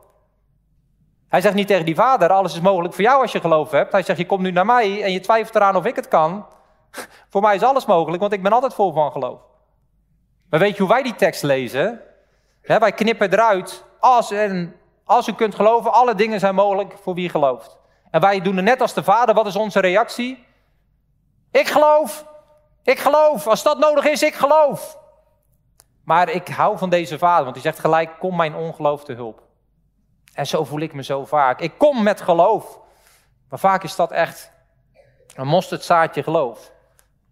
[1.29, 3.93] Hij zegt niet tegen die vader, alles is mogelijk voor jou als je geloof hebt.
[3.93, 6.47] Hij zegt, je komt nu naar mij en je twijfelt eraan of ik het kan.
[7.31, 9.41] voor mij is alles mogelijk, want ik ben altijd vol van geloof.
[10.51, 12.01] Maar weet je hoe wij die tekst lezen?
[12.63, 17.29] wij knippen eruit, als, en, als u kunt geloven, alle dingen zijn mogelijk voor wie
[17.29, 17.79] gelooft.
[18.11, 20.47] En wij doen het net als de vader, wat is onze reactie?
[21.51, 22.27] Ik geloof,
[22.83, 24.99] ik geloof, als dat nodig is, ik geloof.
[26.05, 29.43] Maar ik hou van deze vader, want hij zegt gelijk, kom mijn ongeloof te hulp.
[30.35, 31.61] En zo voel ik me zo vaak.
[31.61, 32.79] Ik kom met geloof.
[33.49, 34.53] Maar vaak is dat echt
[35.35, 36.73] een mosterdzaadje geloof.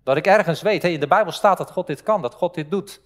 [0.02, 2.54] Dat ik ergens weet, hey, in de Bijbel staat dat God dit kan, dat God
[2.54, 3.00] dit doet.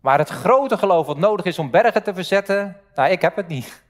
[0.00, 3.48] Maar het grote geloof wat nodig is om bergen te verzetten, nou, ik heb het
[3.48, 3.82] niet.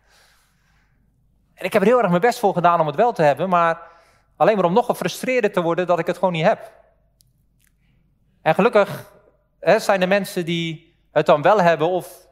[1.55, 3.49] En ik heb er heel erg mijn best voor gedaan om het wel te hebben,
[3.49, 3.81] maar
[4.37, 6.73] alleen maar om nog gefrustreerder te worden dat ik het gewoon niet heb.
[8.45, 9.13] En gelukkig
[9.61, 12.23] hè, zijn er mensen die het dan wel hebben of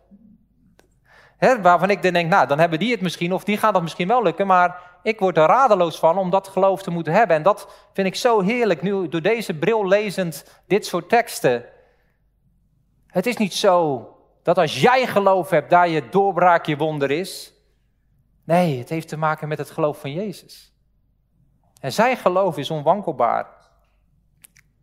[1.37, 4.09] Hè, waarvan ik denk, nou, dan hebben die het misschien, of die gaat dat misschien
[4.09, 7.37] wel lukken, maar ik word er radeloos van om dat geloof te moeten hebben.
[7.37, 11.65] En dat vind ik zo heerlijk, nu door deze bril lezend dit soort teksten.
[13.07, 14.07] Het is niet zo
[14.43, 17.53] dat als jij geloof hebt, daar je doorbraak je wonder is.
[18.45, 20.75] Nee, het heeft te maken met het geloof van Jezus.
[21.81, 23.47] En zijn geloof is onwankelbaar.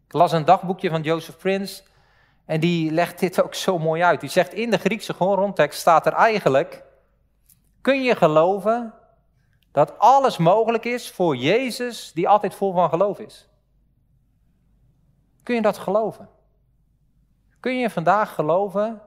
[0.09, 1.83] Ik las een dagboekje van Joseph Prince.
[2.45, 4.19] En die legt dit ook zo mooi uit.
[4.19, 6.83] Die zegt in de Griekse grondtekst staat er eigenlijk:
[7.81, 8.93] kun je geloven
[9.71, 13.47] dat alles mogelijk is voor Jezus die altijd vol van geloof is?
[15.43, 16.29] Kun je dat geloven?
[17.59, 19.01] Kun je vandaag geloven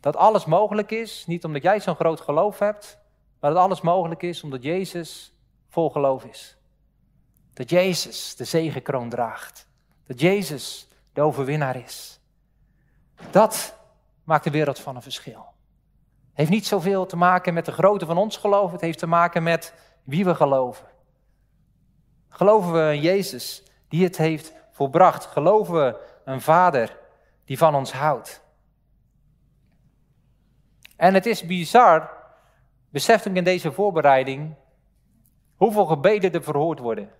[0.00, 2.98] dat alles mogelijk is, niet omdat jij zo'n groot geloof hebt,
[3.40, 5.32] maar dat alles mogelijk is omdat Jezus
[5.68, 6.56] vol geloof is?
[7.54, 9.72] Dat Jezus de zegenkroon draagt.
[10.06, 12.20] Dat Jezus de overwinnaar is.
[13.30, 13.78] Dat
[14.24, 15.52] maakt de wereld van een verschil.
[16.28, 19.06] Het heeft niet zoveel te maken met de grootte van ons geloof, het heeft te
[19.06, 20.86] maken met wie we geloven.
[22.28, 25.24] Geloven we in Jezus die het heeft volbracht?
[25.24, 26.98] Geloven we een Vader
[27.44, 28.42] die van ons houdt?
[30.96, 32.10] En het is bizar,
[32.90, 34.54] besef ik in deze voorbereiding,
[35.56, 37.10] hoeveel gebeden er verhoord worden.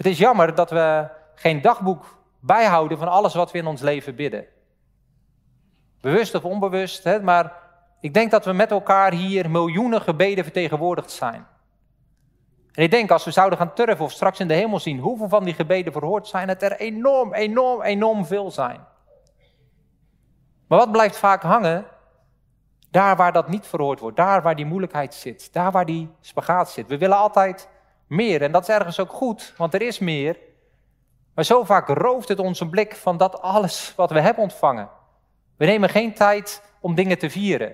[0.00, 4.14] Het is jammer dat we geen dagboek bijhouden van alles wat we in ons leven
[4.14, 4.46] bidden.
[6.00, 7.52] Bewust of onbewust, hè, maar
[8.00, 11.46] ik denk dat we met elkaar hier miljoenen gebeden vertegenwoordigd zijn.
[12.72, 15.28] En ik denk als we zouden gaan turven of straks in de hemel zien hoeveel
[15.28, 18.80] van die gebeden verhoord zijn, dat er enorm, enorm, enorm veel zijn.
[20.66, 21.86] Maar wat blijft vaak hangen?
[22.90, 26.70] Daar waar dat niet verhoord wordt, daar waar die moeilijkheid zit, daar waar die spagaat
[26.70, 26.86] zit.
[26.86, 27.68] We willen altijd
[28.10, 30.36] meer en dat is ergens ook goed, want er is meer.
[31.34, 34.88] Maar zo vaak rooft het onze blik van dat alles wat we hebben ontvangen.
[35.56, 37.72] We nemen geen tijd om dingen te vieren.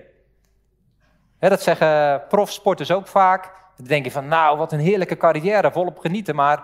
[1.39, 3.51] dat zeggen profsporters ook vaak.
[3.75, 6.35] Dan denk je van, nou, wat een heerlijke carrière, volop genieten.
[6.35, 6.63] Maar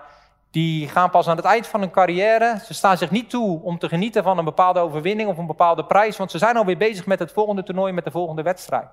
[0.50, 2.58] die gaan pas aan het eind van hun carrière.
[2.64, 5.84] Ze staan zich niet toe om te genieten van een bepaalde overwinning of een bepaalde
[5.84, 6.16] prijs.
[6.16, 8.88] Want ze zijn alweer bezig met het volgende toernooi, met de volgende wedstrijd.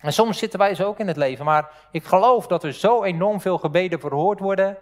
[0.00, 1.44] En soms zitten wij zo ook in het leven.
[1.44, 4.76] Maar ik geloof dat er zo enorm veel gebeden verhoord worden.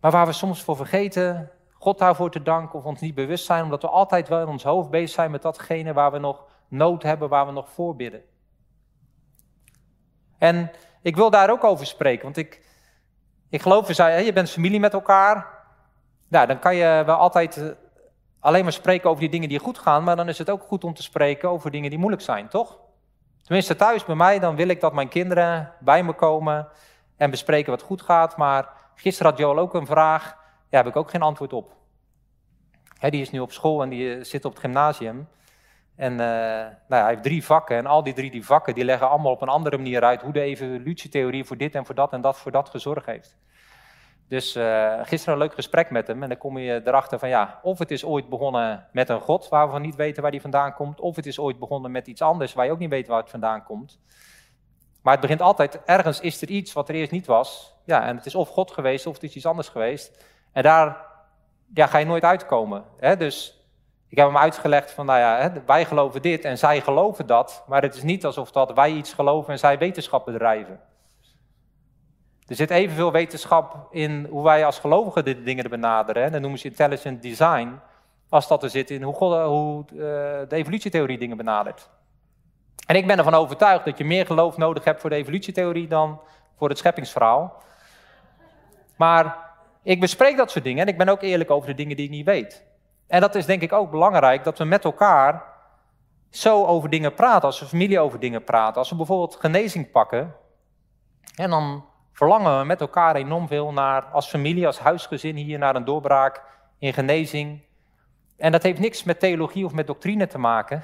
[0.00, 3.64] Maar waar we soms voor vergeten God daarvoor te danken of ons niet bewust zijn,
[3.64, 7.02] omdat we altijd wel in ons hoofd bezig zijn met datgene waar we nog nood
[7.02, 8.22] hebben, waar we nog voorbidden.
[10.38, 10.70] En
[11.02, 12.66] ik wil daar ook over spreken, want ik,
[13.48, 15.46] ik geloof, we zei, je bent familie met elkaar.
[16.28, 17.68] Nou, dan kan je wel altijd eh,
[18.40, 20.84] alleen maar spreken over die dingen die goed gaan, maar dan is het ook goed
[20.84, 22.78] om te spreken over dingen die moeilijk zijn, toch?
[23.42, 26.68] Tenminste, thuis bij mij, dan wil ik dat mijn kinderen bij me komen
[27.16, 30.24] en bespreken wat goed gaat, maar Gisteren had Joel ook een vraag,
[30.68, 31.76] daar heb ik ook geen antwoord op.
[33.00, 35.28] die is nu op school en die eh, zit op het gymnasium.
[35.96, 38.84] En uh, nou ja, hij heeft drie vakken en al die drie die vakken die
[38.84, 42.12] leggen allemaal op een andere manier uit hoe de evolutietheorie voor dit en voor dat
[42.12, 43.36] en dat voor dat gezorgd heeft.
[44.30, 47.60] Dus uh, gisteren een leuk gesprek met hem en dan kom je erachter van ja,
[47.62, 50.74] of het is ooit begonnen met een God waar we niet weten waar die vandaan
[50.74, 53.20] komt, of het is ooit begonnen met iets anders waar je ook niet weet waar
[53.20, 54.00] het vandaan komt.
[55.02, 57.74] Maar het begint altijd, ergens is er iets wat er eerst niet was.
[57.84, 60.24] Ja, en het is of God geweest of het is iets anders geweest.
[60.52, 61.06] En daar
[61.74, 62.84] ja, ga je nooit uitkomen.
[62.98, 63.16] Hè?
[63.16, 63.64] Dus
[64.08, 67.64] ik heb hem uitgelegd van, nou ja, hè, wij geloven dit en zij geloven dat,
[67.68, 70.80] maar het is niet alsof dat wij iets geloven en zij wetenschap bedrijven.
[72.50, 76.22] Er zit evenveel wetenschap in hoe wij als gelovigen de dingen benaderen.
[76.22, 76.30] Hè?
[76.30, 77.80] Dat noemen ze intelligent design.
[78.28, 79.98] Als dat er zit in hoe, God, hoe uh,
[80.48, 81.90] de evolutietheorie dingen benadert.
[82.86, 86.20] En ik ben ervan overtuigd dat je meer geloof nodig hebt voor de evolutietheorie dan
[86.56, 87.62] voor het scheppingsverhaal.
[88.96, 89.36] Maar
[89.82, 92.10] ik bespreek dat soort dingen en ik ben ook eerlijk over de dingen die ik
[92.10, 92.64] niet weet.
[93.06, 95.42] En dat is denk ik ook belangrijk dat we met elkaar
[96.30, 98.76] zo over dingen praten, als we familie over dingen praten.
[98.76, 100.34] Als we bijvoorbeeld genezing pakken,
[101.34, 105.76] en dan verlangen we met elkaar enorm veel naar, als familie, als huisgezin hier, naar
[105.76, 106.42] een doorbraak
[106.78, 107.62] in genezing.
[108.36, 110.82] En dat heeft niks met theologie of met doctrine te maken.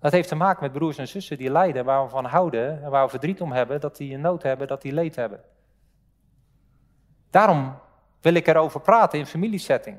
[0.00, 2.90] Dat heeft te maken met broers en zussen die lijden, waar we van houden en
[2.90, 5.40] waar we verdriet om hebben, dat die een nood hebben, dat die leed hebben.
[7.30, 7.74] Daarom
[8.20, 9.98] wil ik erover praten in familiesetting.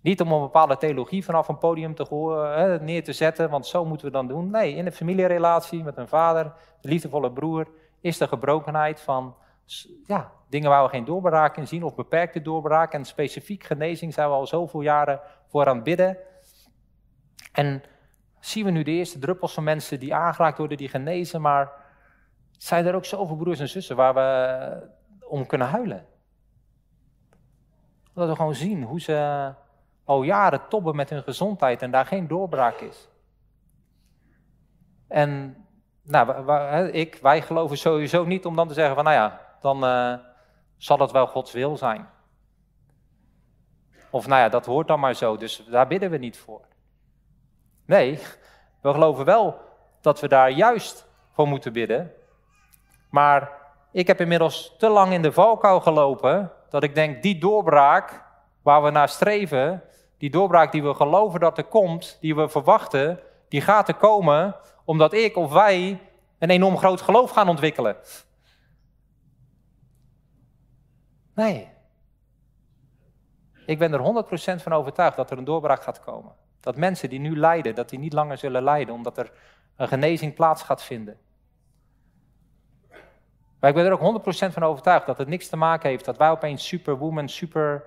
[0.00, 3.84] Niet om een bepaalde theologie vanaf een podium te horen, neer te zetten, want zo
[3.84, 4.50] moeten we dan doen.
[4.50, 7.68] Nee, in een familierelatie met een vader, een liefdevolle broer,
[8.02, 9.36] is de gebrokenheid van
[10.06, 12.92] ja, dingen waar we geen doorbraak in zien, of beperkte doorbraak.
[12.92, 16.16] En specifiek genezing zijn we al zoveel jaren voor aan het bidden.
[17.52, 17.82] En
[18.40, 21.70] zien we nu de eerste druppels van mensen die aangeraakt worden, die genezen, maar
[22.58, 24.90] zijn er ook zoveel broers en zussen waar we
[25.28, 26.06] om kunnen huilen.
[28.14, 29.50] Dat we gewoon zien hoe ze
[30.04, 33.08] al jaren tobben met hun gezondheid en daar geen doorbraak is.
[35.08, 35.61] En
[36.02, 40.14] nou, ik, wij geloven sowieso niet om dan te zeggen van, nou ja, dan uh,
[40.76, 42.08] zal het wel Gods wil zijn.
[44.10, 46.60] Of nou ja, dat hoort dan maar zo, dus daar bidden we niet voor.
[47.86, 48.18] Nee,
[48.80, 49.60] we geloven wel
[50.00, 52.12] dat we daar juist voor moeten bidden.
[53.10, 53.50] Maar
[53.92, 58.24] ik heb inmiddels te lang in de valkuil gelopen dat ik denk, die doorbraak
[58.62, 59.82] waar we naar streven,
[60.18, 64.56] die doorbraak die we geloven dat er komt, die we verwachten, die gaat er komen
[64.84, 66.00] omdat ik of wij
[66.38, 67.96] een enorm groot geloof gaan ontwikkelen.
[71.34, 71.68] Nee.
[73.66, 74.24] Ik ben er
[74.58, 76.32] 100% van overtuigd dat er een doorbraak gaat komen.
[76.60, 79.32] Dat mensen die nu lijden, dat die niet langer zullen lijden, omdat er
[79.76, 81.18] een genezing plaats gaat vinden.
[83.60, 86.16] Maar ik ben er ook 100% van overtuigd dat het niks te maken heeft dat
[86.16, 87.84] wij opeens superwoman, super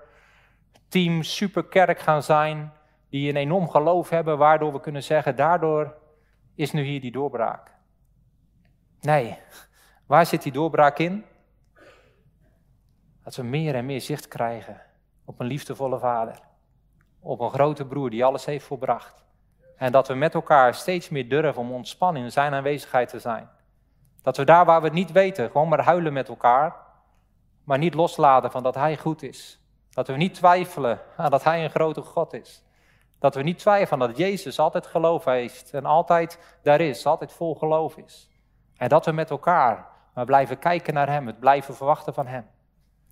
[0.88, 2.74] team, super kerk gaan zijn,
[3.10, 5.96] die een enorm geloof hebben, waardoor we kunnen zeggen, daardoor
[6.56, 7.72] is nu hier die doorbraak.
[9.02, 9.38] Nee,
[10.06, 11.26] waar zit die doorbraak in?
[13.24, 14.82] Dat we meer en meer zicht krijgen
[15.26, 16.39] op een liefdevolle vader.
[17.20, 19.24] Op een grote broer die alles heeft volbracht.
[19.78, 23.50] En dat we met elkaar steeds meer durven om ontspannen in zijn aanwezigheid te zijn.
[24.22, 26.76] Dat we daar waar we het niet weten, gewoon maar huilen met elkaar.
[27.63, 29.60] Maar niet loslaten van dat hij goed is.
[29.89, 32.63] Dat we niet twijfelen aan dat hij een grote God is.
[33.26, 37.56] Dat we niet twijfelen dat Jezus altijd geloof heeft en altijd daar is, altijd vol
[37.56, 38.30] geloof is.
[38.78, 42.48] En dat we met elkaar maar blijven kijken naar Hem, het blijven verwachten van Hem.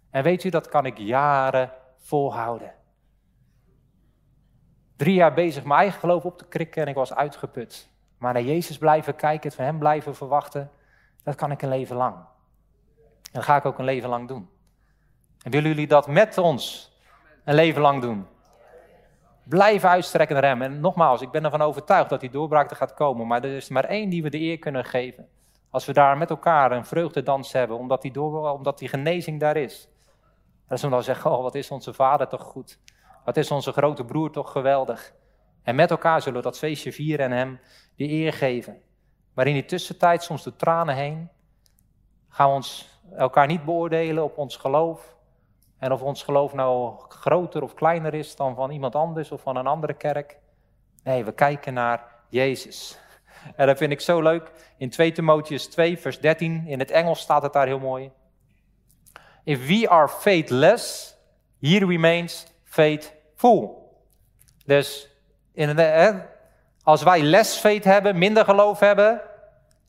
[0.10, 2.74] En weet u, dat kan ik jaren volhouden.
[4.96, 7.90] Drie jaar bezig mijn eigen geloof op te krikken en ik was uitgeput.
[8.18, 10.72] Maar naar Jezus blijven kijken, het van Hem blijven verwachten,
[11.24, 12.16] dat kan ik een leven lang.
[12.16, 14.50] En dat ga ik ook een leven lang doen.
[15.44, 16.92] En willen jullie dat met ons
[17.44, 18.28] een leven lang doen?
[19.44, 20.62] Blijf uitstrekken naar Hem.
[20.62, 23.28] En nogmaals, ik ben ervan overtuigd dat die doorbraak er gaat komen.
[23.28, 25.28] Maar er is maar één die we de eer kunnen geven.
[25.70, 29.58] Als we daar met elkaar een vreugdedans hebben, omdat die, door, omdat die genezing daar
[29.58, 29.90] is.
[30.68, 32.80] Dat is we zeggen, oh wat is onze vader toch goed.
[33.26, 35.14] Wat is onze grote broer toch geweldig.
[35.64, 37.60] En met elkaar zullen we dat feestje vieren en hem
[37.96, 38.82] die eer geven.
[39.34, 41.30] Maar in die tussentijd, soms de tranen heen,
[42.30, 45.16] gaan we ons elkaar niet beoordelen op ons geloof.
[45.84, 49.56] En of ons geloof nou groter of kleiner is dan van iemand anders of van
[49.56, 50.38] een andere kerk.
[51.04, 53.00] Nee, we kijken naar Jezus.
[53.56, 54.52] En dat vind ik zo leuk.
[54.78, 58.12] In 2 Timotheus 2, vers 13, in het Engels staat het daar heel mooi.
[59.44, 61.16] If we are faithless,
[61.60, 63.92] he remains faithful.
[64.66, 65.10] Dus
[65.54, 66.22] in de,
[66.84, 69.22] als wij less faith hebben, minder geloof hebben,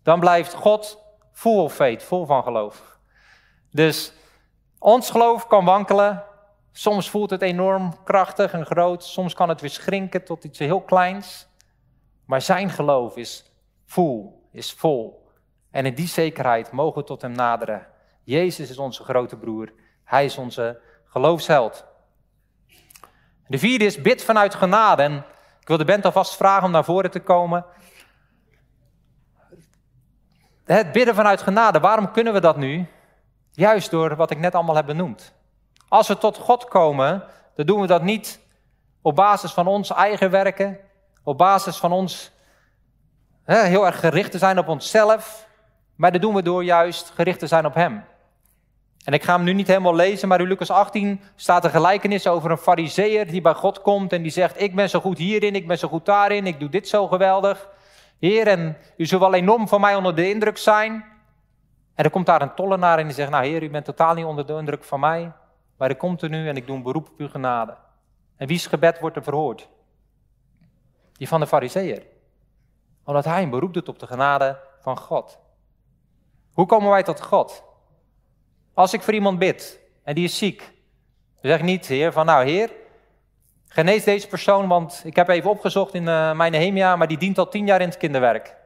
[0.02, 2.98] dan blijft God full faith, vol van geloof.
[3.70, 4.12] Dus
[4.84, 6.22] ons geloof kan wankelen.
[6.72, 9.04] Soms voelt het enorm krachtig en groot.
[9.04, 11.48] Soms kan het weer schrinken tot iets heel kleins.
[12.24, 13.52] Maar zijn geloof is
[13.86, 15.28] vol, is vol.
[15.70, 17.86] En in die zekerheid mogen we tot hem naderen.
[18.22, 19.72] Jezus is onze grote broer.
[20.04, 21.84] Hij is onze geloofsheld.
[23.46, 25.02] De vierde is bid vanuit genade.
[25.02, 25.24] En
[25.60, 27.64] ik wil de band alvast vragen om naar voren te komen.
[30.64, 32.86] Het bidden vanuit genade, waarom kunnen we dat nu?
[33.56, 35.32] Juist door wat ik net allemaal heb benoemd.
[35.88, 37.24] Als we tot God komen,
[37.54, 38.40] dan doen we dat niet
[39.02, 40.78] op basis van ons eigen werken,
[41.22, 42.32] op basis van ons
[43.44, 45.48] hè, heel erg gericht te zijn op onszelf,
[45.94, 48.04] maar dat doen we door juist gericht te zijn op Hem.
[49.04, 52.26] En ik ga hem nu niet helemaal lezen, maar in Lucas 18 staat een gelijkenis
[52.26, 55.54] over een fariseer die bij God komt en die zegt, ik ben zo goed hierin,
[55.54, 57.68] ik ben zo goed daarin, ik doe dit zo geweldig.
[58.18, 61.04] Heer, en u zult wel enorm van mij onder de indruk zijn.
[61.94, 64.24] En er komt daar een tollenaar en die zegt, nou heer, u bent totaal niet
[64.24, 65.32] onder de indruk van mij,
[65.76, 67.76] maar ik kom er nu en ik doe een beroep op uw genade.
[68.36, 69.68] En wie's gebed wordt er verhoord?
[71.12, 72.02] Die van de fariseer.
[73.04, 75.38] Omdat hij een beroep doet op de genade van God.
[76.52, 77.62] Hoe komen wij tot God?
[78.74, 80.58] Als ik voor iemand bid en die is ziek,
[81.40, 82.70] dan zeg ik niet, heer, van nou heer,
[83.68, 87.38] genees deze persoon, want ik heb even opgezocht in uh, mijn Nehemia, maar die dient
[87.38, 88.56] al tien jaar in het kinderwerk.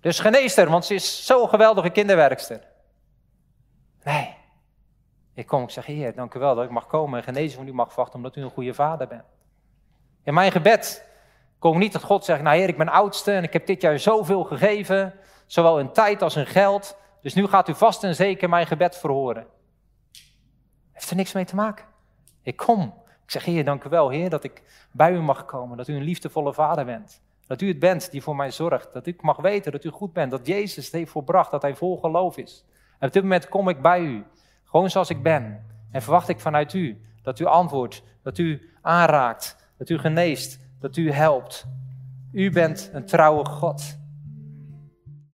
[0.00, 2.60] Dus genees haar, want ze is zo'n geweldige kinderwerkster.
[4.02, 4.36] Nee.
[5.34, 7.68] Ik kom, ik zeg, heer, dank u wel dat ik mag komen en genezen van
[7.68, 9.24] u mag verwachten, omdat u een goede vader bent.
[10.22, 11.08] In mijn gebed
[11.58, 13.80] kom ik niet tot God zeggen, nou heer, ik ben oudste en ik heb dit
[13.80, 15.14] jaar zoveel gegeven,
[15.46, 16.96] zowel in tijd als in geld.
[17.22, 19.46] Dus nu gaat u vast en zeker mijn gebed verhoren.
[20.92, 21.84] Heeft er niks mee te maken.
[22.42, 22.94] Ik kom.
[23.24, 25.76] Ik zeg, Heer, dank u wel, Heer, dat ik bij u mag komen.
[25.76, 27.20] Dat u een liefdevolle vader bent.
[27.48, 28.92] Dat u het bent die voor mij zorgt.
[28.92, 30.30] Dat ik mag weten dat u goed bent.
[30.30, 31.50] Dat Jezus heeft volbracht.
[31.50, 32.64] Dat hij vol geloof is.
[32.98, 34.24] En op dit moment kom ik bij u.
[34.64, 35.66] Gewoon zoals ik ben.
[35.90, 38.02] En verwacht ik vanuit u dat u antwoordt.
[38.22, 39.56] Dat u aanraakt.
[39.78, 40.60] Dat u geneest.
[40.80, 41.66] Dat u helpt.
[42.32, 43.98] U bent een trouwe God.